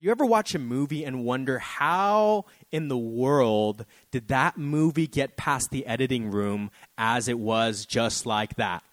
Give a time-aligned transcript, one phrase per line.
[0.00, 5.36] You ever watch a movie and wonder how in the world did that movie get
[5.36, 8.84] past the editing room as it was just like that?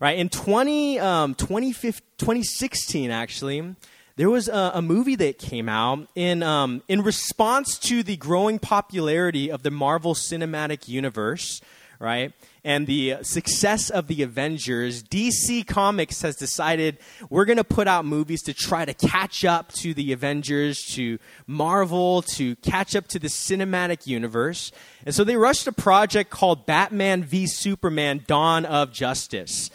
[0.00, 0.16] Right?
[0.16, 3.74] In 20, um, 2016, actually,
[4.14, 8.60] there was a, a, movie that came out in, um, in response to the growing
[8.60, 11.60] popularity of the Marvel Cinematic Universe,
[11.98, 12.32] right?
[12.66, 16.98] And the success of the Avengers, DC Comics has decided
[17.30, 21.20] we're going to put out movies to try to catch up to the Avengers, to
[21.46, 24.72] Marvel, to catch up to the cinematic universe.
[25.04, 29.70] And so they rushed a project called Batman v Superman Dawn of Justice.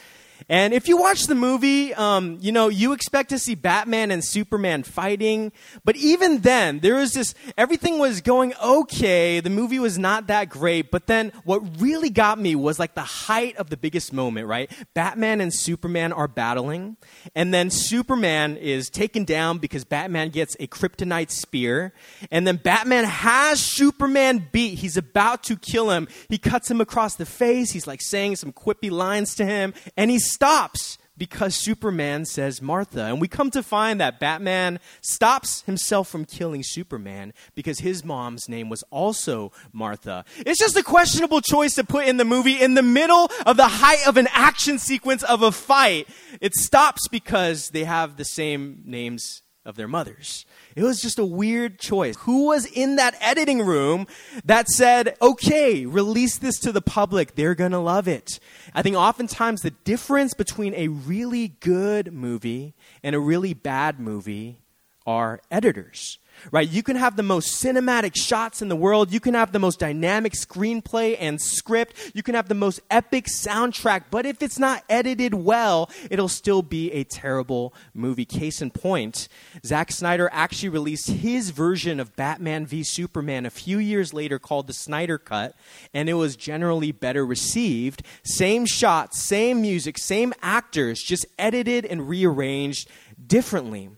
[0.50, 4.24] And if you watch the movie, um, you know, you expect to see Batman and
[4.24, 5.52] Superman fighting.
[5.84, 9.40] But even then, there was this, everything was going okay.
[9.40, 10.92] The movie was not that great.
[10.92, 14.72] But then what really got me was like the height of the biggest moment, right?
[14.94, 16.98] Batman and Superman are battling.
[17.36, 21.94] And then Superman is taken down because Batman gets a kryptonite spear.
[22.30, 24.80] And then Batman has Superman beat.
[24.80, 26.08] He's about to kill him.
[26.30, 27.72] He cuts him across the face.
[27.72, 29.74] He's like saying some quippy lines to him.
[29.98, 33.04] And he's stops because Superman says Martha.
[33.04, 38.50] And we come to find that Batman stops himself from killing Superman because his mom's
[38.50, 40.26] name was also Martha.
[40.38, 43.68] It's just a questionable choice to put in the movie in the middle of the
[43.68, 46.08] height of an action sequence of a fight.
[46.40, 50.46] It stops because they have the same names of their mothers.
[50.76, 52.16] It was just a weird choice.
[52.22, 54.08] Who was in that editing room
[54.44, 57.36] that said, okay, release this to the public.
[57.36, 58.40] They're going to love it.
[58.74, 62.74] I think oftentimes the difference between a really good movie
[63.04, 64.60] and a really bad movie
[65.06, 66.18] are editors
[66.52, 66.68] right?
[66.68, 69.12] You can have the most cinematic shots in the world.
[69.12, 72.12] You can have the most dynamic screenplay and script.
[72.14, 74.06] You can have the most epic soundtrack.
[74.10, 78.26] But if it's not edited well, it'll still be a terrible movie.
[78.26, 79.28] Case in point,
[79.66, 84.68] Zack Snyder actually released his version of Batman v Superman a few years later called
[84.68, 85.56] the Snyder Cut,
[85.94, 88.04] and it was generally better received.
[88.24, 92.90] Same shots, same music, same actors, just edited and rearranged
[93.28, 93.90] differently.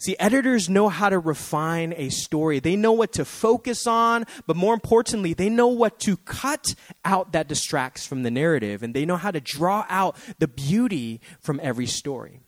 [0.00, 2.60] See, editors know how to refine a story.
[2.60, 7.32] They know what to focus on, but more importantly, they know what to cut out
[7.32, 11.58] that distracts from the narrative, and they know how to draw out the beauty from
[11.64, 12.38] every story.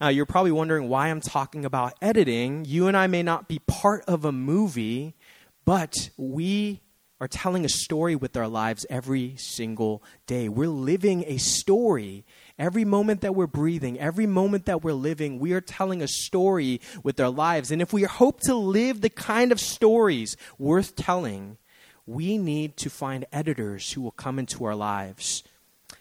[0.00, 2.64] Now, you're probably wondering why I'm talking about editing.
[2.64, 5.16] You and I may not be part of a movie,
[5.64, 6.82] but we
[7.20, 10.48] are telling a story with our lives every single day.
[10.48, 12.24] We're living a story
[12.58, 16.80] Every moment that we're breathing, every moment that we're living, we are telling a story
[17.04, 17.70] with our lives.
[17.70, 21.58] And if we hope to live the kind of stories worth telling,
[22.04, 25.44] we need to find editors who will come into our lives.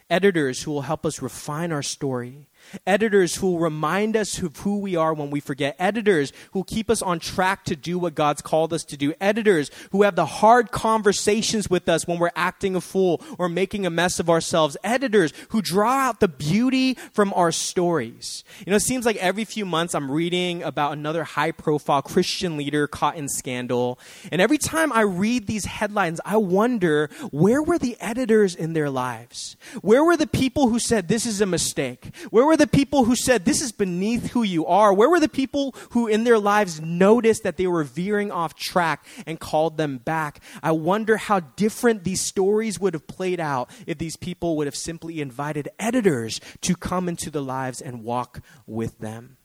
[0.10, 2.47] Editors who will help us refine our story,
[2.86, 5.76] Editors who remind us of who we are when we forget.
[5.80, 9.14] Editors who keep us on track to do what God's called us to do.
[9.22, 13.86] Editors who have the hard conversations with us when we're acting a fool or making
[13.86, 14.78] a mess of ourselves.
[14.84, 18.44] Editors who draw out the beauty from our stories.
[18.66, 22.58] You know, it seems like every few months I'm reading about another high profile Christian
[22.58, 24.00] leader caught in scandal.
[24.32, 28.90] And every time I read these headlines, I wonder where were the editors in their
[28.90, 29.56] lives?
[29.82, 32.16] Where were the people who said this is a mistake?
[32.30, 34.94] Where were the people who said, This is beneath who you are?
[34.94, 39.06] Where were the people who in their lives noticed that they were veering off track
[39.26, 40.42] and called them back?
[40.62, 44.76] I wonder how different these stories would have played out if these people would have
[44.76, 49.38] simply invited editors to come into their lives and walk with them.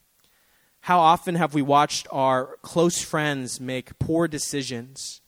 [0.81, 5.21] How often have we watched our close friends make poor decisions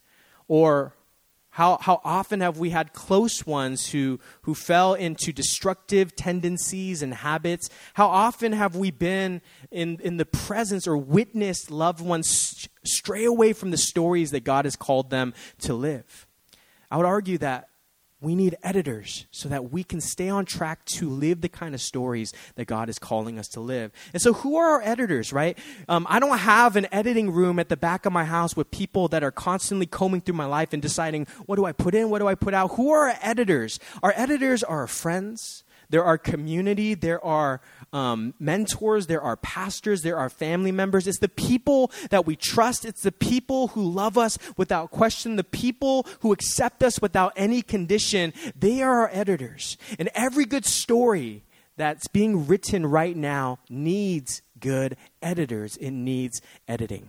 [0.47, 0.93] or
[1.55, 7.13] how, how often have we had close ones who, who fell into destructive tendencies and
[7.13, 7.69] habits?
[7.93, 13.53] How often have we been in, in the presence or witnessed loved ones stray away
[13.53, 16.27] from the stories that God has called them to live?
[16.91, 17.69] I would argue that
[18.25, 21.79] we need editors so that we can stay on track to live the kind of
[21.79, 23.91] stories that God is calling us to live.
[24.13, 25.57] And so, who are our editors, right?
[25.87, 29.07] Um, I don't have an editing room at the back of my house with people
[29.09, 32.19] that are constantly combing through my life and deciding what do I put in, what
[32.19, 32.75] do I put out.
[32.75, 33.79] Who are our editors?
[34.01, 37.61] Our editors are our friends, there are community, there are
[37.95, 41.07] um, mentors, there are pastors, there are family members.
[41.07, 42.83] It's the people that we trust.
[42.83, 47.61] It's the people who love us without question, the people who accept us without any
[47.61, 48.33] condition.
[48.53, 49.77] They are our editors.
[49.97, 51.45] And every good story
[51.77, 57.07] that's being written right now needs good editors, it needs editing.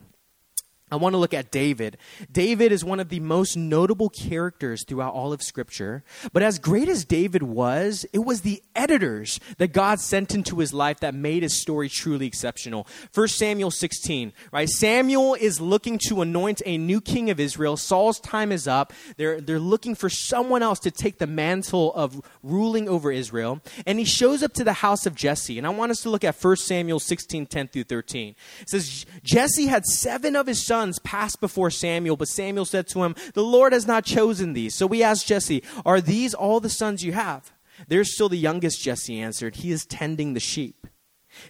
[0.88, 1.98] I want to look at David.
[2.30, 6.04] David is one of the most notable characters throughout all of Scripture.
[6.32, 10.72] But as great as David was, it was the editors that God sent into his
[10.72, 12.86] life that made his story truly exceptional.
[13.12, 14.68] 1 Samuel 16, right?
[14.68, 17.76] Samuel is looking to anoint a new king of Israel.
[17.76, 18.92] Saul's time is up.
[19.16, 23.60] They're, they're looking for someone else to take the mantle of ruling over Israel.
[23.86, 25.58] And he shows up to the house of Jesse.
[25.58, 28.36] And I want us to look at 1 Samuel 16, 10 through 13.
[28.60, 32.86] It says, Jesse had seven of his sons sons passed before Samuel, but Samuel said
[32.88, 34.74] to him, The Lord has not chosen these.
[34.74, 37.50] So we asked Jesse, Are these all the sons you have?
[37.88, 39.56] There's still the youngest, Jesse answered.
[39.56, 40.86] He is tending the sheep.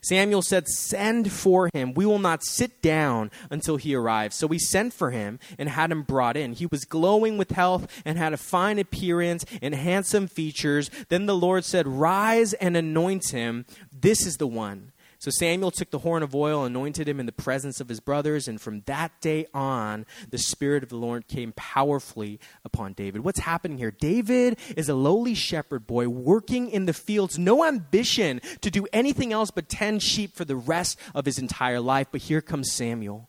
[0.00, 1.92] Samuel said, Send for him.
[1.94, 4.36] We will not sit down until he arrives.
[4.36, 6.52] So we sent for him and had him brought in.
[6.52, 10.88] He was glowing with health and had a fine appearance and handsome features.
[11.08, 13.66] Then the Lord said, Rise and anoint him.
[13.92, 14.92] This is the one.
[15.18, 18.48] So Samuel took the horn of oil, anointed him in the presence of his brothers,
[18.48, 23.24] and from that day on, the Spirit of the Lord came powerfully upon David.
[23.24, 23.90] What's happening here?
[23.90, 29.32] David is a lowly shepherd boy working in the fields, no ambition to do anything
[29.32, 32.08] else but tend sheep for the rest of his entire life.
[32.10, 33.28] But here comes Samuel.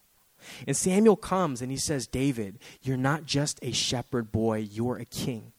[0.66, 5.06] And Samuel comes and he says, David, you're not just a shepherd boy, you're a
[5.06, 5.52] king.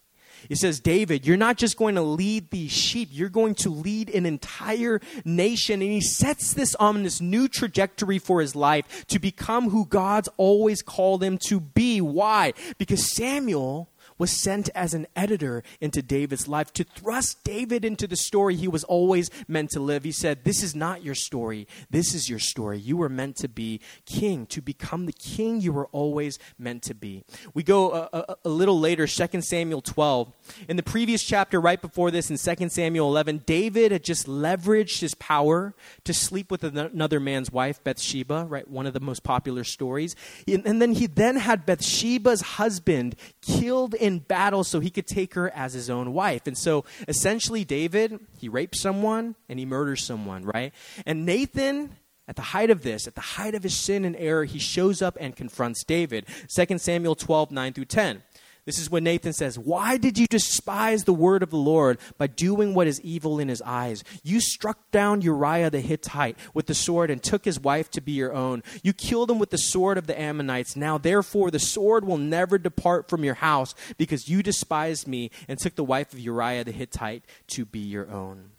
[0.48, 4.10] It says, David, you're not just going to lead these sheep, you're going to lead
[4.10, 5.82] an entire nation.
[5.82, 10.28] And he sets this on this new trajectory for his life to become who God's
[10.36, 12.00] always called him to be.
[12.00, 12.54] Why?
[12.78, 13.88] Because Samuel
[14.18, 18.68] was sent as an editor into David's life to thrust David into the story he
[18.68, 20.04] was always meant to live.
[20.04, 21.66] He said, This is not your story.
[21.90, 22.78] This is your story.
[22.78, 26.94] You were meant to be king, to become the king you were always meant to
[26.94, 27.24] be.
[27.54, 30.32] We go a, a, a little later, 2 Samuel 12.
[30.68, 35.00] In the previous chapter, right before this, in 2 Samuel 11, David had just leveraged
[35.00, 35.74] his power
[36.04, 38.68] to sleep with another man's wife, Bathsheba, right?
[38.68, 40.16] One of the most popular stories.
[40.46, 45.34] And then he then had Bathsheba's husband killed in in battle so he could take
[45.34, 46.48] her as his own wife.
[46.48, 50.72] And so essentially, David, he rapes someone and he murders someone, right?
[51.06, 51.94] And Nathan,
[52.26, 55.00] at the height of this, at the height of his sin and error, he shows
[55.00, 56.26] up and confronts David.
[56.54, 58.22] 2 Samuel 12, 9 through 10.
[58.68, 62.26] This is when Nathan says, Why did you despise the word of the Lord by
[62.26, 64.04] doing what is evil in his eyes?
[64.22, 68.12] You struck down Uriah the Hittite with the sword and took his wife to be
[68.12, 68.62] your own.
[68.82, 70.76] You killed him with the sword of the Ammonites.
[70.76, 75.58] Now, therefore, the sword will never depart from your house because you despised me and
[75.58, 78.50] took the wife of Uriah the Hittite to be your own.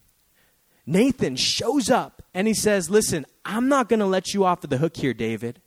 [0.87, 4.71] Nathan shows up and he says, Listen, I'm not going to let you off of
[4.71, 5.61] the hook here, David.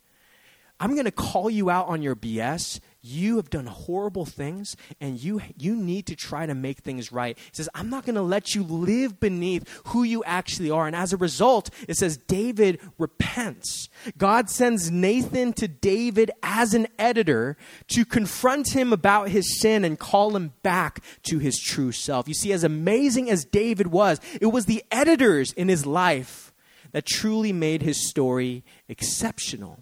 [0.80, 5.22] I'm going to call you out on your BS you have done horrible things and
[5.22, 7.36] you you need to try to make things right.
[7.36, 10.86] He says i'm not going to let you live beneath who you actually are.
[10.86, 13.88] And as a result it says david repents.
[14.16, 17.56] God sends nathan to david as an editor
[17.88, 22.28] to confront him about his sin and call him back to his true self.
[22.28, 26.52] You see as amazing as david was it was the editors in his life
[26.92, 29.80] that truly made his story exceptional.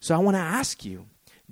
[0.00, 1.04] So i want to ask you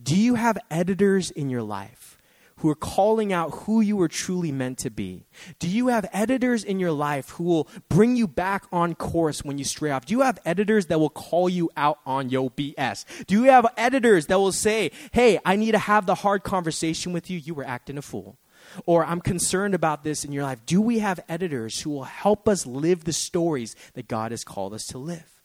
[0.06, 2.16] do you have editors in your life
[2.58, 5.26] who are calling out who you are truly meant to be?
[5.58, 9.58] Do you have editors in your life who will bring you back on course when
[9.58, 10.06] you stray off?
[10.06, 13.04] Do you have editors that will call you out on your BS?
[13.26, 17.12] Do you have editors that will say, hey, I need to have the hard conversation
[17.12, 17.38] with you?
[17.38, 18.38] You were acting a fool
[18.86, 20.64] or I'm concerned about this in your life.
[20.66, 24.72] Do we have editors who will help us live the stories that God has called
[24.72, 25.35] us to live?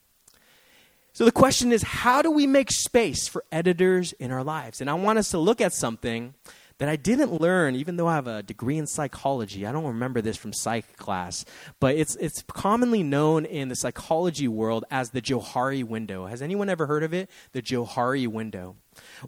[1.13, 4.81] So the question is how do we make space for editors in our lives?
[4.81, 6.33] And I want us to look at something
[6.81, 9.67] that I didn't learn, even though I have a degree in psychology.
[9.67, 11.45] I don't remember this from psych class,
[11.79, 16.25] but it's, it's commonly known in the psychology world as the Johari window.
[16.25, 17.29] Has anyone ever heard of it?
[17.51, 18.77] The Johari window.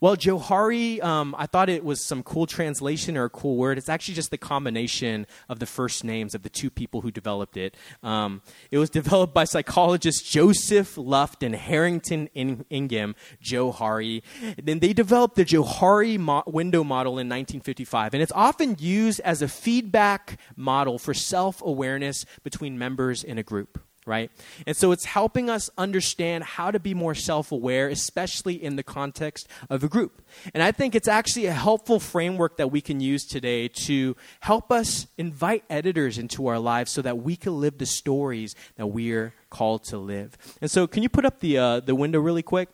[0.02, 3.78] Well, Johari, um, I thought it was some cool translation or a cool word.
[3.78, 7.58] It's actually just the combination of the first names of the two people who developed
[7.58, 7.76] it.
[8.02, 8.42] Um,
[8.72, 14.22] it was developed by psychologists Joseph Luft and Harrington In- Ingham, Johari.
[14.62, 19.42] Then they developed the Johari mo- window model in 1955, and it's often used as
[19.42, 24.32] a feedback model for self awareness between members in a group right?
[24.66, 28.84] And so it's helping us understand how to be more self aware, especially in the
[28.84, 30.22] context of a group.
[30.54, 34.72] And I think it's actually a helpful framework that we can use today to help
[34.72, 39.34] us invite editors into our lives so that we can live the stories that we're
[39.50, 40.38] called to live.
[40.62, 42.70] And so, can you put up the, uh, the window really quick?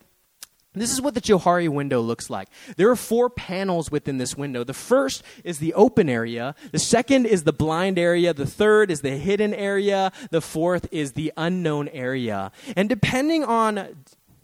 [0.80, 2.48] This is what the Johari window looks like.
[2.78, 4.64] There are four panels within this window.
[4.64, 9.02] The first is the open area, the second is the blind area, the third is
[9.02, 12.52] the hidden area, the fourth is the unknown area.
[12.76, 13.96] And depending on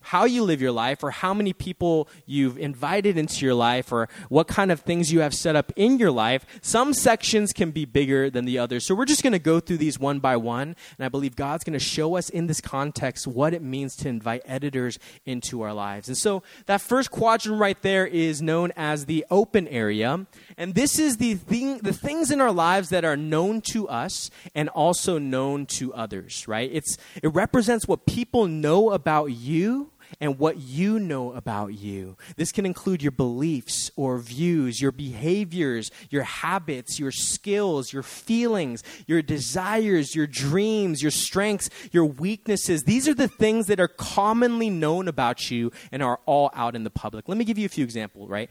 [0.05, 4.07] how you live your life or how many people you've invited into your life or
[4.29, 7.85] what kind of things you have set up in your life, some sections can be
[7.85, 8.85] bigger than the others.
[8.85, 10.75] So we're just going to go through these one by one.
[10.97, 14.07] And I believe God's going to show us in this context what it means to
[14.07, 16.07] invite editors into our lives.
[16.07, 20.27] And so that first quadrant right there is known as the open area.
[20.55, 24.29] And this is the thing, the things in our lives that are known to us
[24.53, 26.69] and also known to others, right?
[26.71, 32.17] It's, it represents what people know about you and what you know about you.
[32.35, 38.83] This can include your beliefs or views, your behaviors, your habits, your skills, your feelings,
[39.07, 42.83] your desires, your dreams, your strengths, your weaknesses.
[42.83, 46.83] These are the things that are commonly known about you and are all out in
[46.83, 47.27] the public.
[47.27, 48.49] Let me give you a few examples, right?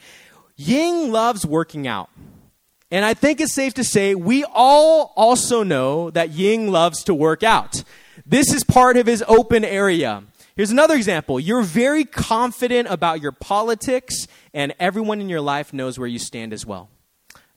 [0.56, 2.11] Ying loves working out.
[2.90, 7.14] And I think it's safe to say we all also know that Ying loves to
[7.14, 7.82] work out.
[8.25, 10.23] This is part of his open area.
[10.56, 11.40] Here's another example.
[11.40, 16.52] You're very confident about your politics, and everyone in your life knows where you stand
[16.52, 16.90] as well.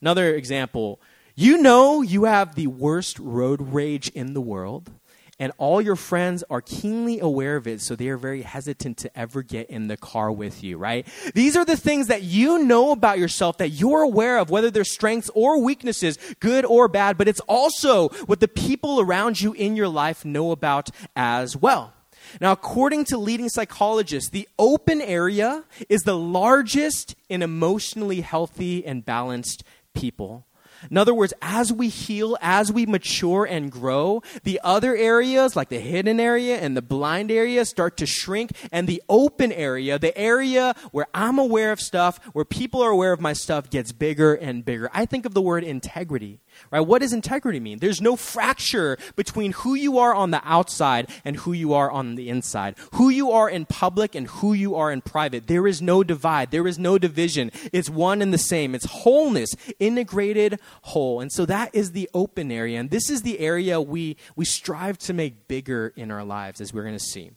[0.00, 1.00] Another example.
[1.36, 4.90] You know you have the worst road rage in the world,
[5.38, 9.16] and all your friends are keenly aware of it, so they are very hesitant to
[9.16, 11.06] ever get in the car with you, right?
[11.34, 14.82] These are the things that you know about yourself that you're aware of, whether they're
[14.82, 19.76] strengths or weaknesses, good or bad, but it's also what the people around you in
[19.76, 21.92] your life know about as well.
[22.40, 29.04] Now, according to leading psychologists, the open area is the largest in emotionally healthy and
[29.04, 30.44] balanced people.
[30.90, 35.68] In other words, as we heal, as we mature and grow, the other areas, like
[35.68, 38.52] the hidden area and the blind area, start to shrink.
[38.70, 43.12] And the open area, the area where I'm aware of stuff, where people are aware
[43.12, 44.88] of my stuff, gets bigger and bigger.
[44.94, 46.40] I think of the word integrity.
[46.70, 46.80] Right?
[46.80, 47.78] What does integrity mean?
[47.78, 52.14] There's no fracture between who you are on the outside and who you are on
[52.14, 52.76] the inside.
[52.94, 55.46] Who you are in public and who you are in private.
[55.46, 56.50] There is no divide.
[56.50, 57.50] There is no division.
[57.72, 58.74] It's one and the same.
[58.74, 61.20] It's wholeness, integrated whole.
[61.20, 62.80] And so that is the open area.
[62.80, 66.72] And this is the area we, we strive to make bigger in our lives, as
[66.72, 67.30] we're going to see.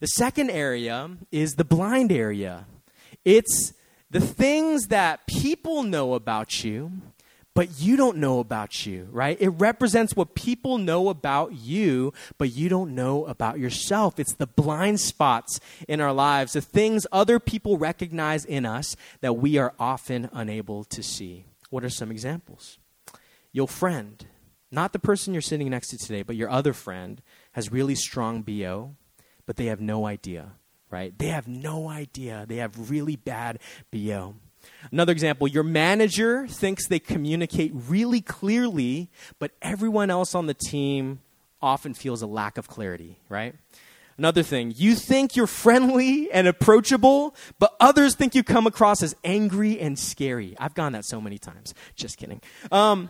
[0.00, 2.66] The second area is the blind area.
[3.24, 3.72] It's
[4.10, 6.92] the things that people know about you
[7.54, 9.36] but you don't know about you, right?
[9.40, 14.18] It represents what people know about you, but you don't know about yourself.
[14.18, 19.34] It's the blind spots in our lives, the things other people recognize in us that
[19.34, 21.44] we are often unable to see.
[21.70, 22.78] What are some examples?
[23.52, 24.24] Your friend,
[24.70, 27.20] not the person you're sitting next to today, but your other friend,
[27.52, 28.96] has really strong BO,
[29.44, 30.52] but they have no idea,
[30.90, 31.18] right?
[31.18, 32.46] They have no idea.
[32.48, 33.58] They have really bad
[33.90, 34.36] BO.
[34.90, 41.20] Another example your manager thinks they communicate really clearly, but everyone else on the team
[41.60, 43.54] often feels a lack of clarity, right?
[44.18, 49.16] Another thing, you think you're friendly and approachable, but others think you come across as
[49.24, 50.54] angry and scary.
[50.58, 51.72] I've gone that so many times.
[51.96, 52.42] Just kidding.
[52.70, 53.08] Um,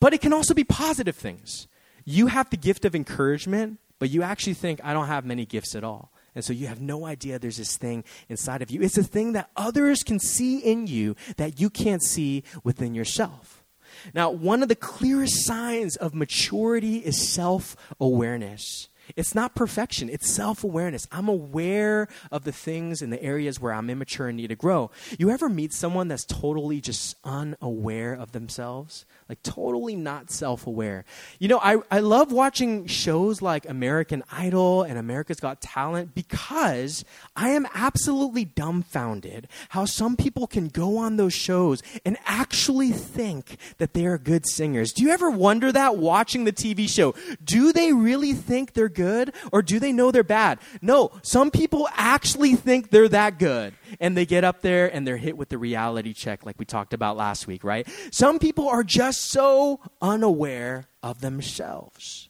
[0.00, 1.66] but it can also be positive things.
[2.04, 5.74] You have the gift of encouragement, but you actually think, I don't have many gifts
[5.74, 6.12] at all.
[6.34, 8.82] And so you have no idea there's this thing inside of you.
[8.82, 13.64] It's a thing that others can see in you that you can't see within yourself.
[14.12, 18.88] Now, one of the clearest signs of maturity is self awareness.
[19.16, 21.06] It's not perfection, it's self awareness.
[21.12, 24.90] I'm aware of the things in the areas where I'm immature and need to grow.
[25.18, 29.04] You ever meet someone that's totally just unaware of themselves?
[29.28, 31.04] Like, totally not self aware.
[31.38, 37.04] You know, I, I love watching shows like American Idol and America's Got Talent because
[37.36, 43.56] I am absolutely dumbfounded how some people can go on those shows and actually think
[43.78, 44.92] that they are good singers.
[44.92, 47.14] Do you ever wonder that watching the TV show?
[47.42, 50.58] Do they really think they're good or do they know they're bad?
[50.80, 55.16] No, some people actually think they're that good and they get up there and they're
[55.16, 57.86] hit with the reality check, like we talked about last week, right?
[58.10, 62.28] Some people are just so unaware of themselves.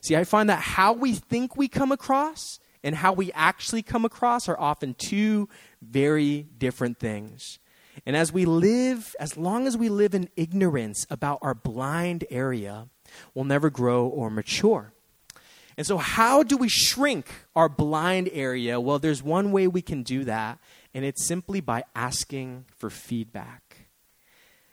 [0.00, 4.04] See, I find that how we think we come across and how we actually come
[4.04, 5.48] across are often two
[5.82, 7.58] very different things.
[8.06, 12.88] And as we live, as long as we live in ignorance about our blind area,
[13.34, 14.92] we'll never grow or mature.
[15.78, 18.80] And so, how do we shrink our blind area?
[18.80, 20.58] Well, there's one way we can do that,
[20.92, 23.86] and it's simply by asking for feedback.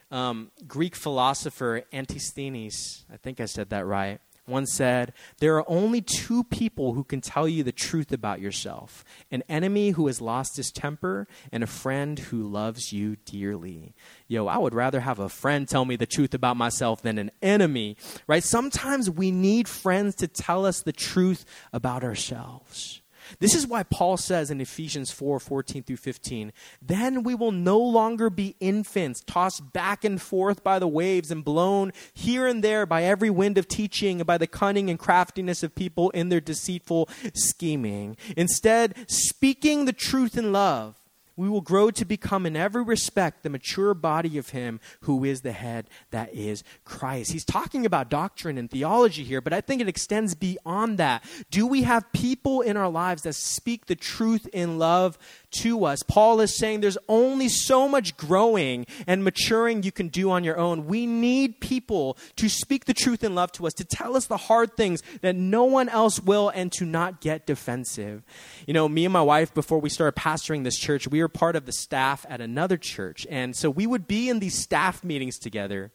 [0.09, 6.01] Um, Greek philosopher Antisthenes, I think I said that right, once said, There are only
[6.01, 10.57] two people who can tell you the truth about yourself an enemy who has lost
[10.57, 13.93] his temper, and a friend who loves you dearly.
[14.27, 17.31] Yo, I would rather have a friend tell me the truth about myself than an
[17.41, 17.97] enemy,
[18.27, 18.43] right?
[18.43, 23.01] Sometimes we need friends to tell us the truth about ourselves.
[23.39, 26.51] This is why Paul says in Ephesians 4 14 through 15,
[26.81, 31.43] then we will no longer be infants, tossed back and forth by the waves and
[31.43, 35.63] blown here and there by every wind of teaching and by the cunning and craftiness
[35.63, 38.17] of people in their deceitful scheming.
[38.37, 40.95] Instead, speaking the truth in love
[41.35, 45.41] we will grow to become in every respect the mature body of him who is
[45.41, 47.31] the head that is Christ.
[47.31, 51.23] He's talking about doctrine and theology here, but I think it extends beyond that.
[51.49, 55.17] Do we have people in our lives that speak the truth in love
[55.55, 56.03] to us.
[56.03, 60.57] Paul is saying there's only so much growing and maturing you can do on your
[60.57, 60.85] own.
[60.85, 64.37] We need people to speak the truth in love to us, to tell us the
[64.37, 68.23] hard things that no one else will, and to not get defensive.
[68.67, 71.55] You know, me and my wife, before we started pastoring this church, we were part
[71.55, 73.25] of the staff at another church.
[73.29, 75.91] And so we would be in these staff meetings together.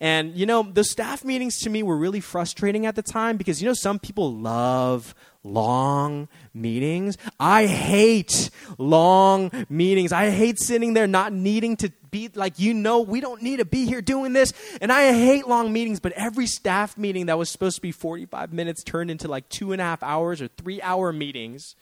[0.00, 3.60] And, you know, the staff meetings to me were really frustrating at the time because,
[3.62, 7.16] you know, some people love long meetings.
[7.38, 10.12] I hate long meetings.
[10.12, 13.64] I hate sitting there not needing to be like, you know, we don't need to
[13.64, 14.52] be here doing this.
[14.80, 18.52] And I hate long meetings, but every staff meeting that was supposed to be 45
[18.52, 21.76] minutes turned into like two and a half hours or three hour meetings.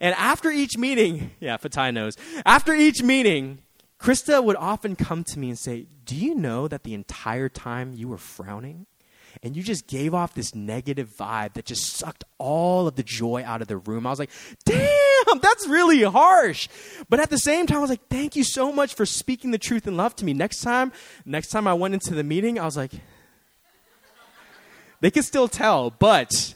[0.00, 3.60] And after each meeting, yeah, Fatai knows, after each meeting,
[3.98, 7.92] Krista would often come to me and say, Do you know that the entire time
[7.92, 8.86] you were frowning?
[9.42, 13.42] and you just gave off this negative vibe that just sucked all of the joy
[13.44, 14.06] out of the room.
[14.06, 14.30] I was like,
[14.64, 16.68] damn, that's really harsh.
[17.08, 19.58] But at the same time, I was like, thank you so much for speaking the
[19.58, 20.32] truth and love to me.
[20.32, 20.92] Next time,
[21.24, 22.92] next time I went into the meeting, I was like,
[25.00, 26.54] they could still tell, but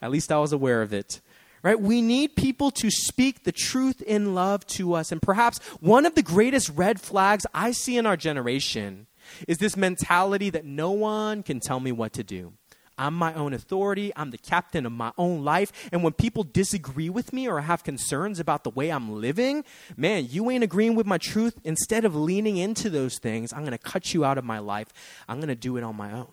[0.00, 1.20] at least I was aware of it.
[1.62, 1.80] Right?
[1.80, 5.12] We need people to speak the truth in love to us.
[5.12, 9.06] And perhaps one of the greatest red flags I see in our generation
[9.46, 12.54] is this mentality that no one can tell me what to do.
[12.98, 14.12] I'm my own authority.
[14.16, 15.72] I'm the captain of my own life.
[15.92, 19.64] And when people disagree with me or have concerns about the way I'm living,
[19.96, 21.58] man, you ain't agreeing with my truth.
[21.64, 24.88] Instead of leaning into those things, I'm going to cut you out of my life.
[25.28, 26.28] I'm going to do it on my own.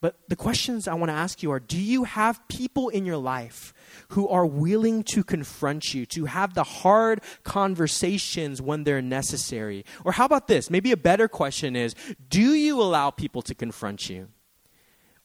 [0.00, 3.16] But the questions I want to ask you are do you have people in your
[3.16, 3.74] life
[4.10, 9.84] who are willing to confront you, to have the hard conversations when they're necessary?
[10.04, 10.70] Or how about this?
[10.70, 11.94] Maybe a better question is
[12.28, 14.28] do you allow people to confront you?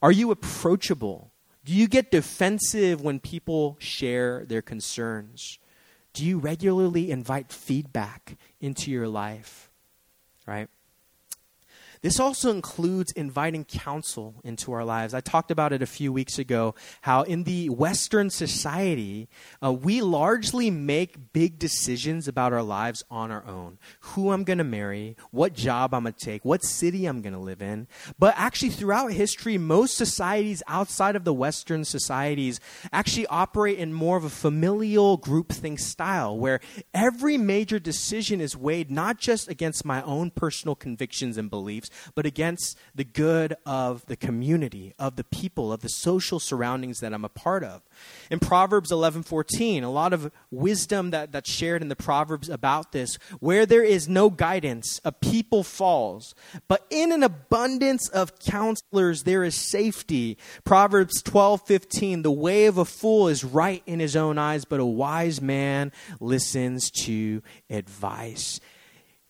[0.02, 1.30] Are you approachable?
[1.64, 5.58] Do you get defensive when people share their concerns?
[6.12, 9.70] Do you regularly invite feedback into your life?
[10.46, 10.68] Right?
[12.04, 15.14] This also includes inviting counsel into our lives.
[15.14, 19.26] I talked about it a few weeks ago how in the Western society,
[19.64, 23.78] uh, we largely make big decisions about our lives on our own.
[24.00, 27.32] Who I'm going to marry, what job I'm going to take, what city I'm going
[27.32, 27.88] to live in.
[28.18, 32.60] But actually, throughout history, most societies outside of the Western societies
[32.92, 36.60] actually operate in more of a familial groupthink style where
[36.92, 42.26] every major decision is weighed not just against my own personal convictions and beliefs, but
[42.26, 47.24] against the good of the community, of the people, of the social surroundings that I'm
[47.24, 47.82] a part of.
[48.30, 53.16] In Proverbs 11:14, a lot of wisdom that, that's shared in the Proverbs about this.
[53.40, 56.34] Where there is no guidance, a people falls.
[56.68, 60.38] But in an abundance of counselors, there is safety.
[60.64, 64.84] Proverbs 12:15, the way of a fool is right in his own eyes, but a
[64.84, 68.60] wise man listens to advice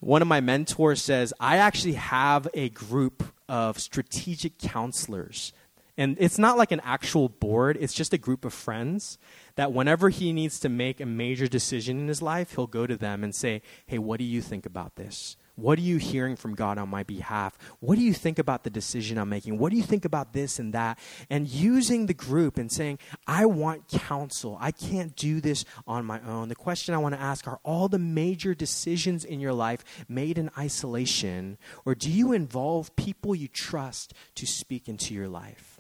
[0.04, 5.52] one of my mentors says, I actually have a group of strategic counselors.
[5.96, 9.16] And it's not like an actual board, it's just a group of friends
[9.54, 12.96] that whenever he needs to make a major decision in his life, he'll go to
[12.96, 15.36] them and say, Hey, what do you think about this?
[15.56, 17.56] What are you hearing from God on my behalf?
[17.78, 19.58] What do you think about the decision I'm making?
[19.58, 20.98] What do you think about this and that?
[21.30, 24.58] And using the group and saying, I want counsel.
[24.60, 26.48] I can't do this on my own.
[26.48, 30.38] The question I want to ask are all the major decisions in your life made
[30.38, 35.78] in isolation, or do you involve people you trust to speak into your life?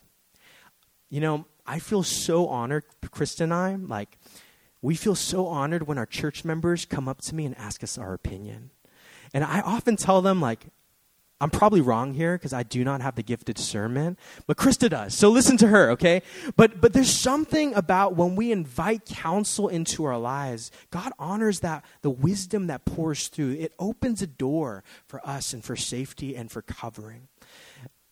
[1.10, 4.18] You know, I feel so honored, Krista and I, like,
[4.82, 7.96] we feel so honored when our church members come up to me and ask us
[7.98, 8.70] our opinion.
[9.34, 10.64] And I often tell them, like,
[11.40, 14.88] I'm probably wrong here because I do not have the gift of discernment, but Krista
[14.88, 15.14] does.
[15.14, 16.22] So listen to her, okay?
[16.56, 21.84] But but there's something about when we invite counsel into our lives, God honors that
[22.02, 23.56] the wisdom that pours through.
[23.58, 27.28] It opens a door for us and for safety and for covering.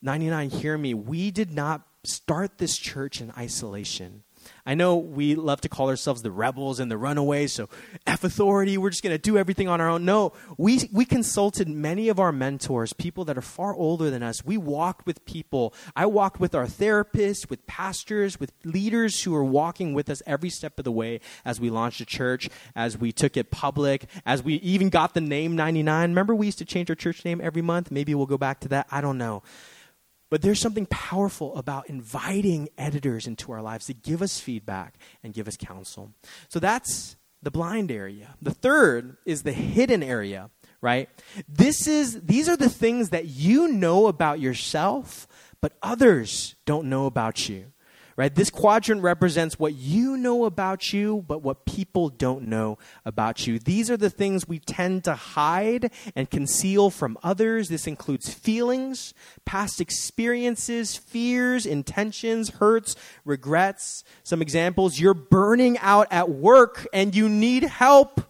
[0.02, 0.92] 99, hear me.
[0.92, 4.24] We did not start this church in isolation.
[4.64, 7.68] I know we love to call ourselves the rebels and the runaways, so
[8.06, 10.04] F authority, we're just going to do everything on our own.
[10.04, 14.44] No, we, we consulted many of our mentors, people that are far older than us.
[14.44, 15.74] We walked with people.
[15.96, 20.50] I walked with our therapists, with pastors, with leaders who are walking with us every
[20.50, 24.44] step of the way as we launched a church, as we took it public, as
[24.44, 26.10] we even got the name 99.
[26.10, 27.90] Remember, we used to change our church name every month?
[27.90, 28.86] Maybe we'll go back to that.
[28.92, 29.42] I don't know.
[30.32, 35.34] But there's something powerful about inviting editors into our lives to give us feedback and
[35.34, 36.14] give us counsel.
[36.48, 38.34] So that's the blind area.
[38.40, 40.48] The third is the hidden area,
[40.80, 41.10] right?
[41.46, 45.28] This is these are the things that you know about yourself,
[45.60, 47.66] but others don't know about you
[48.22, 48.36] right?
[48.36, 53.58] This quadrant represents what you know about you, but what people don't know about you.
[53.58, 57.68] These are the things we tend to hide and conceal from others.
[57.68, 59.12] This includes feelings,
[59.44, 64.04] past experiences, fears, intentions, hurts, regrets.
[64.22, 68.20] Some examples you're burning out at work and you need help,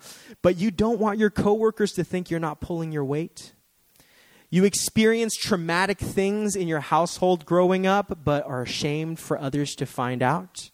[0.41, 3.53] but you don't want your coworkers to think you're not pulling your weight.
[4.53, 9.87] You experienced traumatic things in your household growing up, but are ashamed for others to
[9.87, 10.71] find out.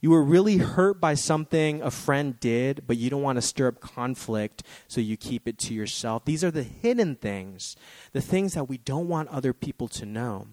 [0.00, 3.68] You were really hurt by something a friend did, but you don't want to stir
[3.68, 6.24] up conflict, so you keep it to yourself.
[6.24, 7.76] These are the hidden things,
[8.12, 10.46] the things that we don't want other people to know.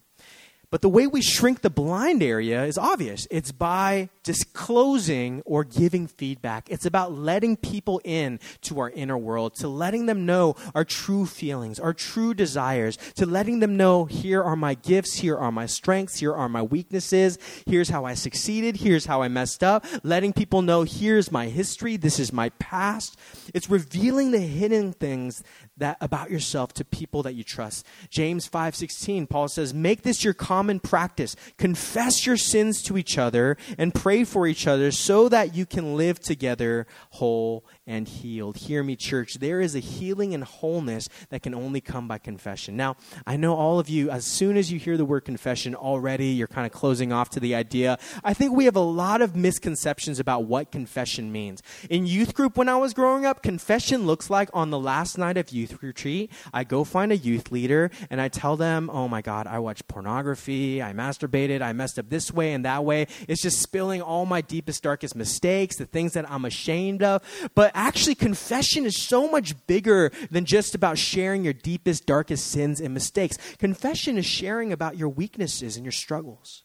[0.71, 3.27] But the way we shrink the blind area is obvious.
[3.29, 6.71] It's by disclosing or giving feedback.
[6.71, 11.25] It's about letting people in to our inner world, to letting them know our true
[11.25, 15.65] feelings, our true desires, to letting them know here are my gifts, here are my
[15.65, 20.31] strengths, here are my weaknesses, here's how I succeeded, here's how I messed up, letting
[20.31, 23.19] people know here's my history, this is my past.
[23.53, 25.43] It's revealing the hidden things
[25.81, 27.85] that about yourself to people that you trust.
[28.09, 31.35] James 5:16 Paul says, "Make this your common practice.
[31.57, 35.97] Confess your sins to each other and pray for each other so that you can
[35.97, 38.55] live together whole and healed.
[38.55, 39.33] Hear me, church.
[39.39, 42.77] There is a healing and wholeness that can only come by confession.
[42.77, 42.95] Now,
[43.27, 46.47] I know all of you, as soon as you hear the word confession already, you're
[46.47, 47.99] kind of closing off to the idea.
[48.23, 51.61] I think we have a lot of misconceptions about what confession means.
[51.89, 55.35] In youth group, when I was growing up, confession looks like on the last night
[55.35, 59.21] of youth retreat, I go find a youth leader and I tell them, oh my
[59.21, 63.07] God, I watched pornography, I masturbated, I messed up this way and that way.
[63.27, 67.21] It's just spilling all my deepest, darkest mistakes, the things that I'm ashamed of.
[67.53, 72.79] But actually, confession is so much bigger than just about sharing your deepest, darkest sins
[72.79, 73.37] and mistakes.
[73.57, 76.63] Confession is sharing about your weaknesses and your struggles.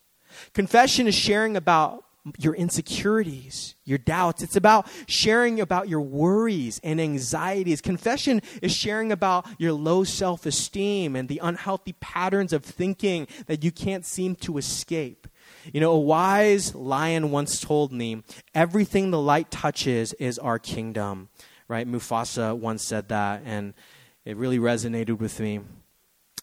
[0.52, 2.04] Confession is sharing about
[2.38, 4.42] your insecurities, your doubts.
[4.42, 7.80] It's about sharing about your worries and anxieties.
[7.80, 13.62] Confession is sharing about your low self esteem and the unhealthy patterns of thinking that
[13.62, 15.28] you can't seem to escape.
[15.72, 18.22] You know, a wise lion once told me,
[18.54, 21.28] everything the light touches is our kingdom.
[21.68, 21.86] Right?
[21.86, 23.74] Mufasa once said that, and
[24.24, 25.60] it really resonated with me.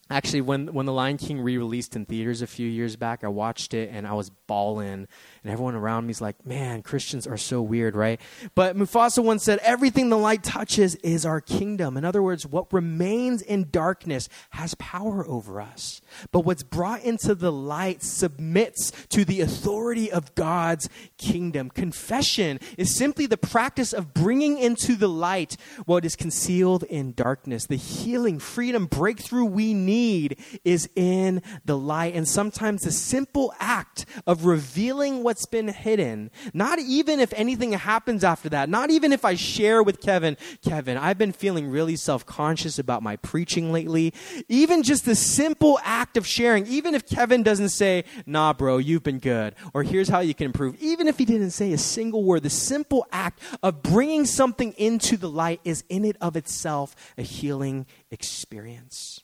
[0.10, 3.30] Actually, when, when The Lion King re released in theaters a few years back, I
[3.30, 5.08] watched it and I was bawling
[5.44, 8.20] and everyone around me is like, man, Christians are so weird, right?
[8.56, 11.98] But Mufasa once said, everything the light touches is our kingdom.
[11.98, 16.02] In other words, what remains in darkness has power over us.
[16.32, 21.70] But what's brought into the light submits to the authority of God's kingdom.
[21.70, 27.66] Confession is simply the practice of bringing into the light what is concealed in darkness.
[27.66, 32.16] The healing, freedom, breakthrough we need is in the light.
[32.16, 36.30] And sometimes the simple act of revealing what what's been hidden.
[36.54, 38.70] Not even if anything happens after that.
[38.70, 43.02] Not even if I share with Kevin, Kevin, I've been feeling really self conscious about
[43.02, 44.14] my preaching lately.
[44.48, 49.02] Even just the simple act of sharing, even if Kevin doesn't say, nah, bro, you've
[49.02, 52.24] been good, or here's how you can improve, even if he didn't say a single
[52.24, 56.96] word, the simple act of bringing something into the light is in it of itself
[57.18, 59.24] a healing experience.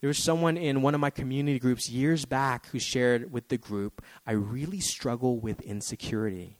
[0.00, 3.58] There was someone in one of my community groups years back who shared with the
[3.58, 6.56] group, I really struggle with insecurity.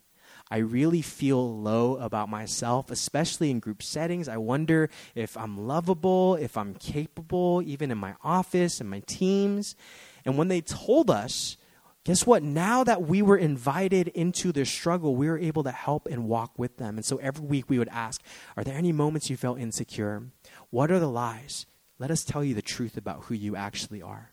[0.51, 4.29] I really feel low about myself, especially in group settings.
[4.29, 9.77] I wonder if I'm lovable, if I'm capable, even in my office and my teams.
[10.25, 11.57] And when they told us,
[12.05, 12.43] guess what?
[12.43, 16.59] Now that we were invited into their struggle, we were able to help and walk
[16.59, 16.97] with them.
[16.97, 18.21] And so every week we would ask,
[18.57, 20.25] Are there any moments you felt insecure?
[20.71, 21.67] What are the lies?
[22.01, 24.33] Let us tell you the truth about who you actually are.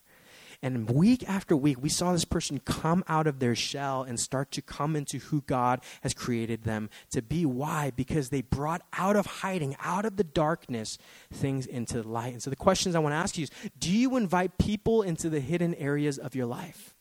[0.64, 4.52] And week after week, we saw this person come out of their shell and start
[4.54, 7.46] to come into who God has created them to be.
[7.46, 7.92] Why?
[7.96, 10.98] Because they brought out of hiding, out of the darkness,
[11.32, 12.34] things into the light.
[12.34, 15.30] And so the questions I want to ask you is do you invite people into
[15.30, 16.96] the hidden areas of your life?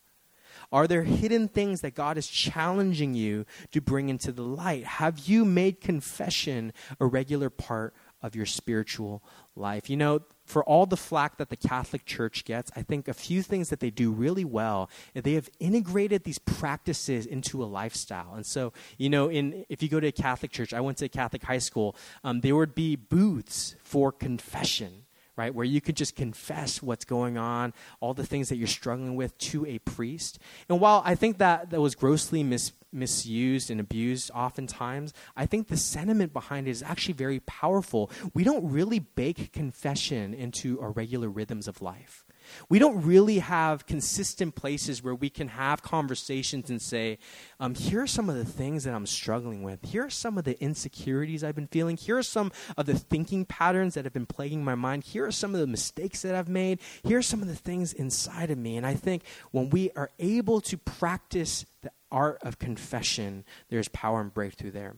[0.72, 4.84] Are there hidden things that God is challenging you to bring into the light?
[4.84, 9.22] Have you made confession a regular part of your spiritual
[9.54, 9.88] life?
[9.88, 13.42] You know, for all the flack that the Catholic Church gets, I think a few
[13.42, 18.34] things that they do really well, they have integrated these practices into a lifestyle.
[18.34, 21.06] And so, you know, in if you go to a Catholic church, I went to
[21.06, 25.05] a Catholic high school, um, there would be booths for confession
[25.36, 25.54] right?
[25.54, 29.36] Where you could just confess what's going on, all the things that you're struggling with
[29.38, 30.38] to a priest.
[30.68, 35.68] And while I think that that was grossly mis- misused and abused oftentimes, I think
[35.68, 38.10] the sentiment behind it is actually very powerful.
[38.34, 42.25] We don't really bake confession into our regular rhythms of life.
[42.68, 47.18] We don't really have consistent places where we can have conversations and say,
[47.60, 49.84] um, here are some of the things that I'm struggling with.
[49.84, 51.96] Here are some of the insecurities I've been feeling.
[51.96, 55.04] Here are some of the thinking patterns that have been plaguing my mind.
[55.04, 56.80] Here are some of the mistakes that I've made.
[57.02, 58.76] Here are some of the things inside of me.
[58.76, 64.20] And I think when we are able to practice the art of confession, there's power
[64.20, 64.96] and breakthrough there.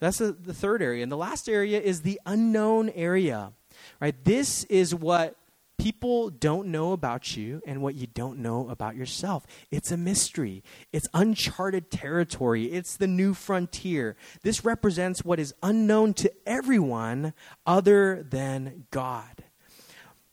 [0.00, 1.02] That's the, the third area.
[1.02, 3.52] And the last area is the unknown area.
[4.00, 4.14] Right?
[4.24, 5.36] This is what
[5.78, 9.46] people don't know about you and what you don't know about yourself.
[9.70, 10.62] It's a mystery,
[10.92, 14.16] it's uncharted territory, it's the new frontier.
[14.42, 17.32] This represents what is unknown to everyone
[17.64, 19.44] other than God.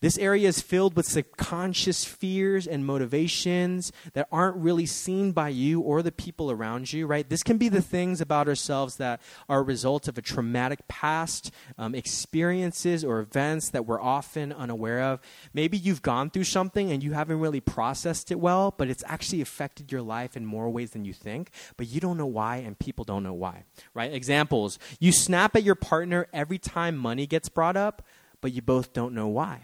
[0.06, 5.82] This area is filled with subconscious fears and motivations that aren't really seen by you
[5.82, 7.28] or the people around you, right?
[7.28, 11.50] This can be the things about ourselves that are a result of a traumatic past,
[11.80, 15.22] um, experiences or events that we're often unaware of.
[15.56, 19.42] Maybe you've gone through something and you haven't really processed it well, but it's actually
[19.42, 22.78] affected your life in more ways than you think, but you don't know why and
[22.78, 23.64] people don't know why,
[23.96, 24.14] right?
[24.14, 28.06] Examples you snap at your partner every time money gets brought up,
[28.40, 29.62] but you both don't know why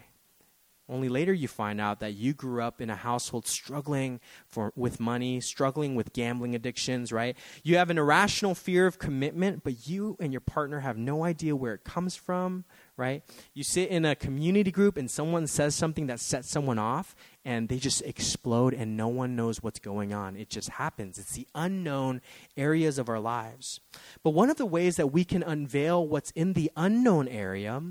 [0.91, 4.99] only later you find out that you grew up in a household struggling for, with
[4.99, 7.37] money, struggling with gambling addictions, right?
[7.63, 11.55] You have an irrational fear of commitment, but you and your partner have no idea
[11.55, 12.65] where it comes from,
[12.97, 13.23] right?
[13.53, 17.69] You sit in a community group and someone says something that sets someone off and
[17.69, 20.35] they just explode and no one knows what's going on.
[20.35, 21.17] It just happens.
[21.17, 22.21] It's the unknown
[22.57, 23.79] areas of our lives.
[24.23, 27.81] But one of the ways that we can unveil what's in the unknown area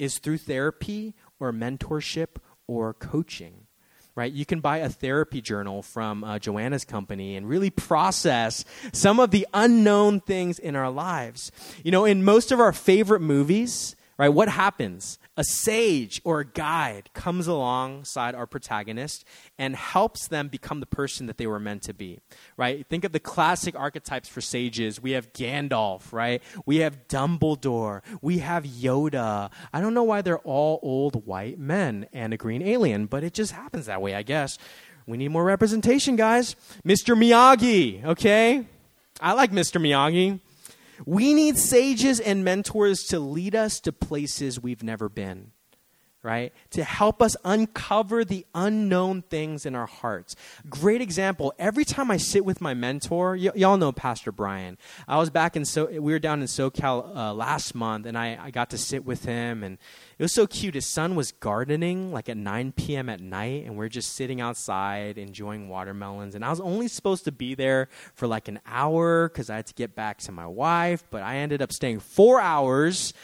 [0.00, 3.66] is through therapy or mentorship or coaching
[4.16, 4.32] right?
[4.32, 9.30] You can buy a therapy journal from uh, Joanna's company and really process some of
[9.30, 11.52] the unknown things in our lives.
[11.84, 15.18] You know, in most of our favorite movies, right, what happens?
[15.36, 19.24] A sage or a guide comes alongside our protagonist
[19.58, 22.18] and helps them become the person that they were meant to be,
[22.56, 22.86] right?
[22.88, 25.00] Think of the classic archetypes for sages.
[25.00, 26.42] We have Gandalf, right?
[26.66, 28.02] We have Dumbledore.
[28.20, 29.50] We have Yoda.
[29.72, 33.32] I don't know why they're all old white men and a green alien, but it
[33.32, 34.58] just happens that way, I guess.
[35.06, 36.54] We need more representation, guys.
[36.84, 37.16] Mr.
[37.16, 38.66] Miyagi, okay?
[39.20, 39.80] I like Mr.
[39.80, 40.40] Miyagi.
[41.06, 45.52] We need sages and mentors to lead us to places we've never been,
[46.22, 46.52] right?
[46.70, 50.36] To help us uncover the unknown things in our hearts.
[50.68, 51.54] Great example.
[51.58, 54.76] Every time I sit with my mentor, y- y'all know Pastor Brian.
[55.08, 58.38] I was back in so we were down in SoCal uh, last month, and I,
[58.40, 59.78] I got to sit with him and
[60.18, 60.74] it was so cute.
[60.74, 63.08] His son was gardening like at 9 p.m.
[63.08, 66.34] at night, and we are just sitting outside enjoying watermelons.
[66.34, 69.66] And I was only supposed to be there for like an hour because I had
[69.68, 73.14] to get back to my wife, but I ended up staying four hours.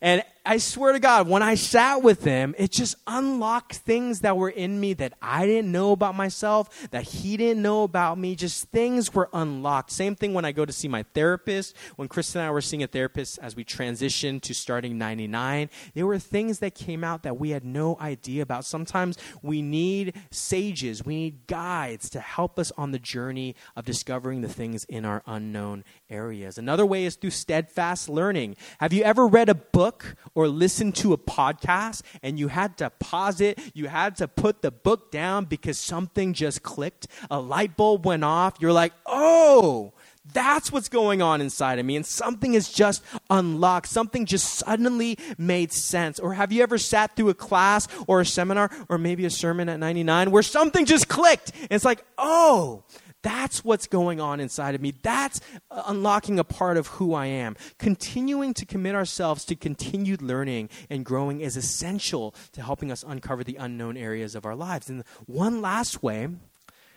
[0.00, 4.36] And I swear to God, when I sat with him, it just unlocked things that
[4.36, 8.36] were in me that I didn't know about myself, that he didn't know about me.
[8.36, 9.90] Just things were unlocked.
[9.90, 11.74] Same thing when I go to see my therapist.
[11.96, 16.06] When Chris and I were seeing a therapist as we transitioned to starting 99, there
[16.06, 18.66] were things that came out that we had no idea about.
[18.66, 24.42] Sometimes we need sages, we need guides to help us on the journey of discovering
[24.42, 26.58] the things in our unknown areas.
[26.58, 28.56] Another way is through steadfast learning.
[28.78, 32.90] Have you ever read a book or listen to a podcast and you had to
[32.90, 37.76] pause it, you had to put the book down because something just clicked, a light
[37.76, 39.92] bulb went off, you're like, oh,
[40.32, 41.96] that's what's going on inside of me.
[41.96, 43.88] And something is just unlocked.
[43.88, 46.18] Something just suddenly made sense.
[46.18, 49.68] Or have you ever sat through a class or a seminar or maybe a sermon
[49.68, 51.52] at 99 where something just clicked?
[51.54, 52.84] And it's like, oh,
[53.24, 54.92] that's what's going on inside of me.
[55.02, 57.56] That's uh, unlocking a part of who I am.
[57.78, 63.42] Continuing to commit ourselves to continued learning and growing is essential to helping us uncover
[63.42, 64.90] the unknown areas of our lives.
[64.90, 66.28] And one last way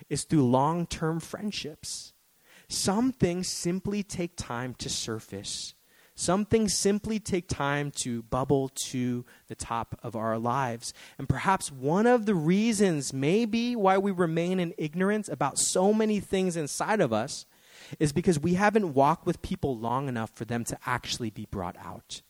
[0.10, 2.12] is through long term friendships.
[2.68, 5.74] Some things simply take time to surface.
[6.20, 10.92] Some things simply take time to bubble to the top of our lives.
[11.20, 16.20] And perhaps one of the reasons, maybe, why we remain in ignorance about so many
[16.20, 17.46] things inside of us
[18.00, 21.78] is because we haven't walked with people long enough for them to actually be brought
[21.78, 22.24] out.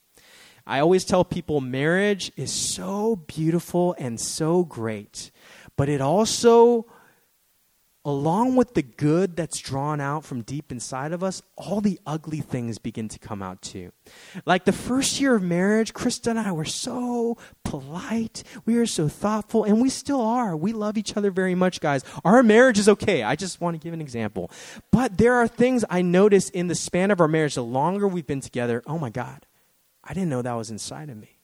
[0.65, 5.31] I always tell people marriage is so beautiful and so great,
[5.77, 6.87] but it also
[8.07, 12.39] along with the good that's drawn out from deep inside of us, all the ugly
[12.39, 13.91] things begin to come out too.
[14.45, 18.43] Like the first year of marriage, Krista and I were so polite.
[18.65, 20.55] We were so thoughtful, and we still are.
[20.55, 22.05] We love each other very much, guys.
[22.23, 23.23] Our marriage is okay.
[23.23, 24.49] I just want to give an example.
[24.89, 28.25] But there are things I notice in the span of our marriage, the longer we've
[28.25, 29.45] been together, oh my God,
[30.01, 31.36] I didn't know that was inside of me.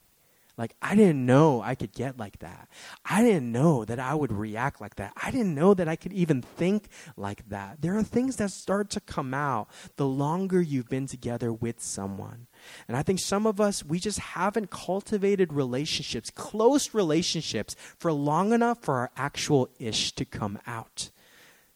[0.55, 2.69] Like, I didn't know I could get like that.
[3.03, 5.13] I didn't know that I would react like that.
[5.21, 7.81] I didn't know that I could even think like that.
[7.81, 12.45] There are things that start to come out the longer you've been together with someone.
[12.87, 18.53] And I think some of us, we just haven't cultivated relationships, close relationships, for long
[18.53, 21.09] enough for our actual ish to come out.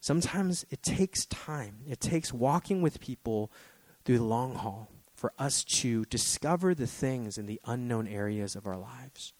[0.00, 3.50] Sometimes it takes time, it takes walking with people
[4.04, 8.68] through the long haul for us to discover the things in the unknown areas of
[8.68, 9.32] our lives.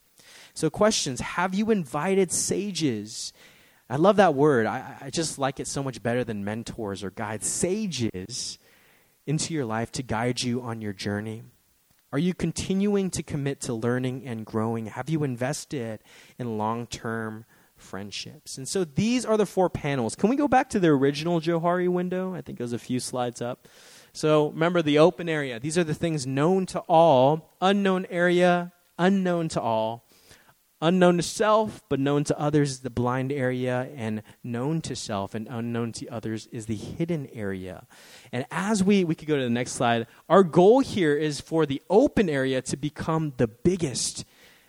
[0.52, 3.32] So, questions Have you invited sages?
[3.88, 4.66] I love that word.
[4.66, 7.46] I, I just like it so much better than mentors or guides.
[7.46, 8.58] Sages
[9.24, 11.44] into your life to guide you on your journey.
[12.12, 14.86] Are you continuing to commit to learning and growing?
[14.86, 16.00] Have you invested
[16.40, 17.44] in long term
[17.76, 18.58] friendships?
[18.58, 20.16] And so these are the four panels.
[20.16, 22.34] Can we go back to the original Johari window?
[22.34, 23.68] I think it was a few slides up.
[24.18, 25.60] So remember the open area.
[25.60, 30.08] These are the things known to all, unknown area, unknown to all.
[30.82, 35.36] Unknown to self, but known to others is the blind area, and known to self
[35.36, 37.86] and unknown to others is the hidden area.
[38.32, 41.64] And as we, we could go to the next slide, our goal here is for
[41.64, 44.24] the open area to become the biggest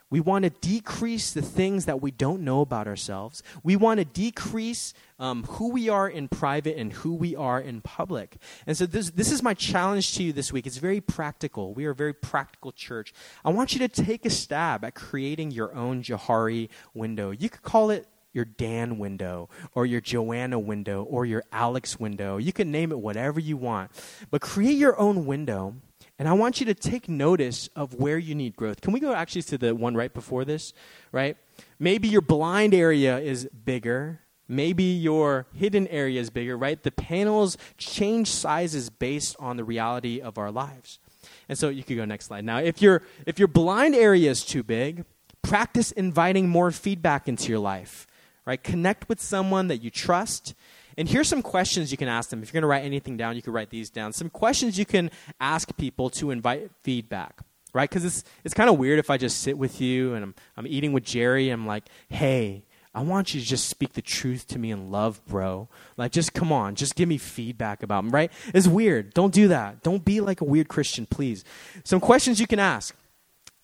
[0.10, 3.44] we want to decrease the things that we don't know about ourselves.
[3.64, 7.82] We want to decrease um, who we are in private and who we are in
[7.82, 8.38] public.
[8.66, 10.66] And so, this, this is my challenge to you this week.
[10.66, 11.74] It's very practical.
[11.74, 13.14] We are a very practical church.
[13.46, 17.32] I want you to take a stab at creating your own Johari window.
[17.32, 22.38] You could call it your Dan window or your Joanna window or your Alex window.
[22.38, 23.92] You can name it whatever you want.
[24.32, 25.76] But create your own window
[26.20, 28.82] and I want you to take notice of where you need growth.
[28.82, 30.74] Can we go actually to the one right before this?
[31.14, 31.38] Right?
[31.80, 34.20] Maybe your blind area is bigger.
[34.48, 36.82] Maybe your hidden area is bigger, right?
[36.82, 41.00] The panels change sizes based on the reality of our lives.
[41.48, 42.44] And so you could go next slide.
[42.44, 45.06] Now, if your if your blind area is too big,
[45.42, 48.08] practice inviting more feedback into your life.
[48.46, 48.62] Right?
[48.62, 50.56] Connect with someone that you trust
[51.00, 52.44] and here's some questions you can ask them.
[52.44, 54.12] If you're going to write anything down, you can write these down.
[54.12, 55.10] Some questions you can
[55.40, 57.40] ask people to invite feedback,
[57.72, 57.90] right?
[57.90, 60.68] Because it's, it's kind of weird if I just sit with you and I'm, I'm
[60.68, 64.60] eating with Jerry I'm like, hey, I want you to just speak the truth to
[64.60, 65.70] me in love, bro.
[65.96, 68.32] Like, just come on, just give me feedback about me, right?
[68.54, 69.14] It's weird.
[69.14, 69.82] Don't do that.
[69.84, 71.46] Don't be like a weird Christian, please.
[71.86, 72.94] Some questions you can ask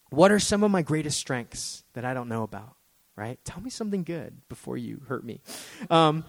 [0.10, 2.76] What are some of my greatest strengths that I don't know about,
[3.18, 3.44] right?
[3.44, 5.42] Tell me something good before you hurt me.
[5.90, 6.24] Um,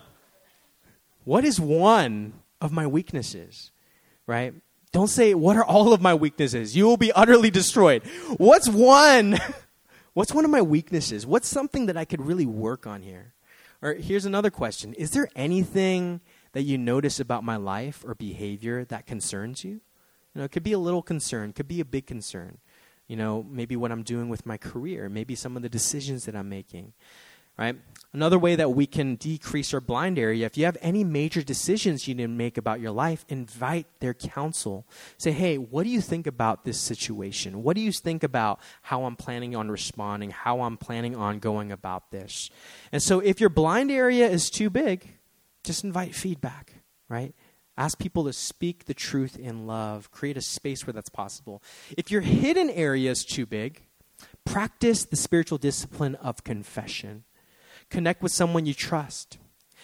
[1.26, 3.72] what is one of my weaknesses?
[4.28, 4.54] Right?
[4.92, 6.76] Don't say, What are all of my weaknesses?
[6.76, 8.04] You will be utterly destroyed.
[8.36, 9.38] What's one?
[10.14, 11.26] What's one of my weaknesses?
[11.26, 13.34] What's something that I could really work on here?
[13.82, 16.20] Or here's another question Is there anything
[16.52, 19.72] that you notice about my life or behavior that concerns you?
[19.72, 19.80] You
[20.40, 22.58] know, it could be a little concern, could be a big concern.
[23.08, 26.36] You know, maybe what I'm doing with my career, maybe some of the decisions that
[26.36, 26.92] I'm making
[27.58, 27.76] right?
[28.12, 32.08] Another way that we can decrease our blind area, if you have any major decisions
[32.08, 34.86] you need to make about your life, invite their counsel.
[35.18, 37.62] Say, hey, what do you think about this situation?
[37.62, 41.70] What do you think about how I'm planning on responding, how I'm planning on going
[41.70, 42.48] about this?
[42.90, 45.18] And so if your blind area is too big,
[45.62, 46.72] just invite feedback,
[47.10, 47.34] right?
[47.76, 50.10] Ask people to speak the truth in love.
[50.10, 51.62] Create a space where that's possible.
[51.98, 53.82] If your hidden area is too big,
[54.46, 57.24] practice the spiritual discipline of confession.
[57.90, 59.38] Connect with someone you trust.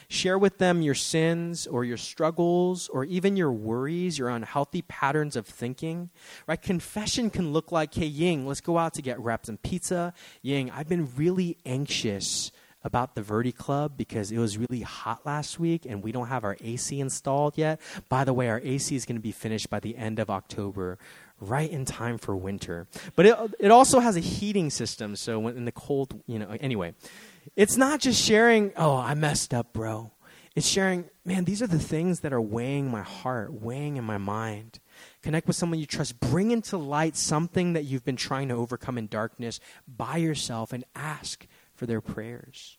[0.08, 5.36] Share with them your sins or your struggles or even your worries, your unhealthy patterns
[5.36, 6.10] of thinking.
[6.46, 6.60] Right?
[6.60, 10.12] Confession can look like, hey, Ying, let's go out to get wraps and pizza.
[10.42, 12.52] Ying, I've been really anxious
[12.84, 16.44] about the Verdi Club because it was really hot last week and we don't have
[16.44, 17.80] our AC installed yet.
[18.08, 20.98] By the way, our AC is going to be finished by the end of October,
[21.40, 22.86] right in time for winter.
[23.16, 26.48] But it, it also has a heating system, so when in the cold, you know,
[26.60, 26.94] anyway.
[27.56, 30.12] It's not just sharing, oh, I messed up, bro.
[30.54, 34.18] It's sharing, man, these are the things that are weighing my heart, weighing in my
[34.18, 34.80] mind.
[35.22, 36.20] Connect with someone you trust.
[36.20, 40.84] Bring into light something that you've been trying to overcome in darkness by yourself and
[40.94, 42.76] ask for their prayers.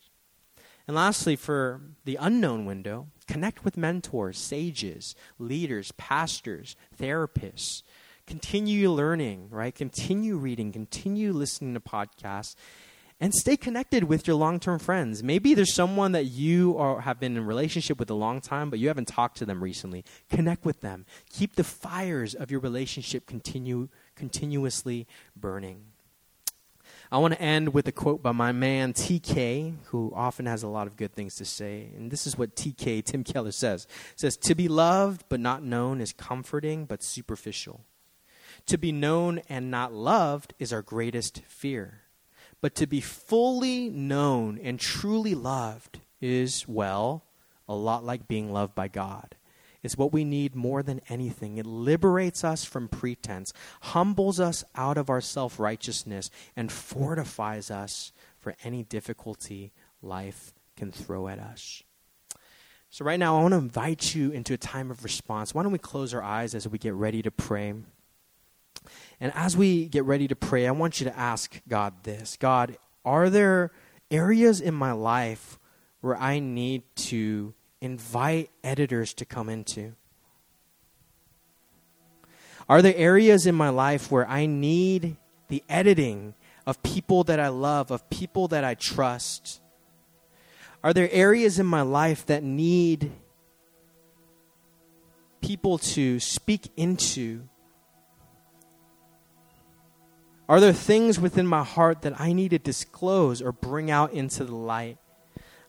[0.86, 7.82] And lastly, for the unknown window, connect with mentors, sages, leaders, pastors, therapists.
[8.26, 9.74] Continue learning, right?
[9.74, 12.54] Continue reading, continue listening to podcasts,
[13.20, 15.22] and stay connected with your long-term friends.
[15.22, 18.78] Maybe there's someone that you are, have been in relationship with a long time, but
[18.78, 20.04] you haven't talked to them recently.
[20.28, 21.06] Connect with them.
[21.30, 25.06] Keep the fires of your relationship continue continuously
[25.36, 25.86] burning.
[27.12, 30.68] I want to end with a quote by my man TK, who often has a
[30.68, 31.92] lot of good things to say.
[31.96, 33.86] And this is what TK, Tim Keller, says.
[34.14, 37.84] It says, To be loved but not known is comforting but superficial.
[38.66, 42.03] To be known and not loved is our greatest fear.
[42.64, 47.22] But to be fully known and truly loved is, well,
[47.68, 49.36] a lot like being loved by God.
[49.82, 51.58] It's what we need more than anything.
[51.58, 53.52] It liberates us from pretense,
[53.82, 60.90] humbles us out of our self righteousness, and fortifies us for any difficulty life can
[60.90, 61.82] throw at us.
[62.88, 65.54] So, right now, I want to invite you into a time of response.
[65.54, 67.74] Why don't we close our eyes as we get ready to pray?
[69.20, 72.76] And as we get ready to pray, I want you to ask God this God,
[73.04, 73.70] are there
[74.10, 75.58] areas in my life
[76.00, 79.94] where I need to invite editors to come into?
[82.68, 85.16] Are there areas in my life where I need
[85.48, 86.34] the editing
[86.66, 89.60] of people that I love, of people that I trust?
[90.82, 93.12] Are there areas in my life that need
[95.40, 97.48] people to speak into
[100.48, 104.44] are there things within my heart that I need to disclose or bring out into
[104.44, 104.98] the light?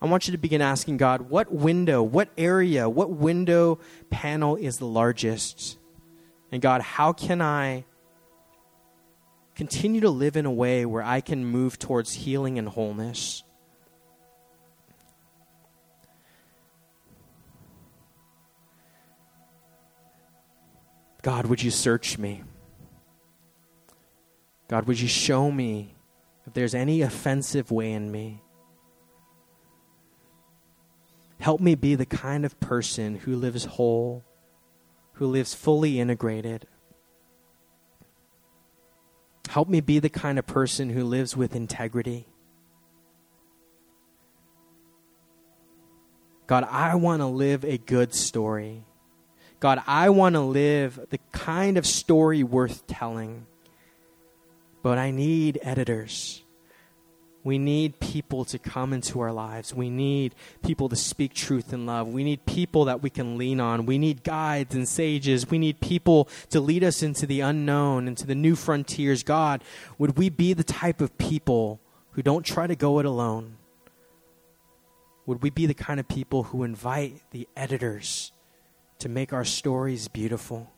[0.01, 4.77] I want you to begin asking God, what window, what area, what window panel is
[4.77, 5.77] the largest?
[6.51, 7.85] And God, how can I
[9.55, 13.43] continue to live in a way where I can move towards healing and wholeness?
[21.21, 22.43] God, would you search me?
[24.67, 25.95] God, would you show me
[26.45, 28.41] if there's any offensive way in me?
[31.39, 34.23] Help me be the kind of person who lives whole,
[35.13, 36.67] who lives fully integrated.
[39.49, 42.27] Help me be the kind of person who lives with integrity.
[46.47, 48.83] God, I want to live a good story.
[49.59, 53.45] God, I want to live the kind of story worth telling.
[54.85, 56.43] But I need editors.
[57.43, 59.73] We need people to come into our lives.
[59.73, 62.09] We need people to speak truth and love.
[62.09, 63.87] We need people that we can lean on.
[63.87, 65.49] We need guides and sages.
[65.49, 69.23] We need people to lead us into the unknown, into the new frontiers.
[69.23, 69.63] God,
[69.97, 71.79] would we be the type of people
[72.11, 73.57] who don't try to go it alone?
[75.25, 78.31] Would we be the kind of people who invite the editors
[78.99, 80.74] to make our stories beautiful?